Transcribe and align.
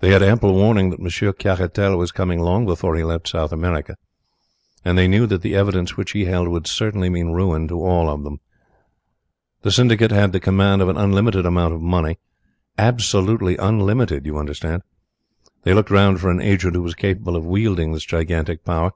They 0.00 0.10
had 0.10 0.22
ample 0.22 0.52
warning 0.52 0.90
that 0.90 1.00
Monsieur 1.00 1.32
Caratal 1.32 1.96
was 1.96 2.12
coming 2.12 2.40
long 2.42 2.66
before 2.66 2.94
he 2.94 3.02
left 3.02 3.26
South 3.26 3.52
America, 3.52 3.96
and 4.84 4.98
they 4.98 5.08
knew 5.08 5.26
that 5.28 5.40
the 5.40 5.54
evidence 5.54 5.96
which 5.96 6.10
he 6.12 6.26
held 6.26 6.48
would 6.48 6.66
certainly 6.66 7.08
mean 7.08 7.28
ruin 7.32 7.66
to 7.68 7.80
all 7.82 8.10
of 8.10 8.22
them. 8.22 8.40
The 9.62 9.70
syndicate 9.70 10.10
had 10.10 10.32
the 10.32 10.40
command 10.40 10.82
of 10.82 10.90
an 10.90 10.98
unlimited 10.98 11.46
amount 11.46 11.72
of 11.72 11.80
money 11.80 12.18
absolutely 12.76 13.56
unlimited, 13.56 14.26
you 14.26 14.36
understand. 14.36 14.82
They 15.62 15.72
looked 15.72 15.90
round 15.90 16.20
for 16.20 16.28
an 16.30 16.42
agent 16.42 16.74
who 16.74 16.82
was 16.82 16.92
capable 16.94 17.34
of 17.34 17.46
wielding 17.46 17.92
this 17.92 18.04
gigantic 18.04 18.62
power. 18.62 18.92